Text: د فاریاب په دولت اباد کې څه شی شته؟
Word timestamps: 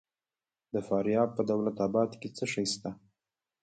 د 0.73 0.75
فاریاب 0.87 1.29
په 1.37 1.43
دولت 1.51 1.77
اباد 1.87 2.11
کې 2.19 2.29
څه 2.37 2.45
شی 2.53 2.65
شته؟ 2.73 2.89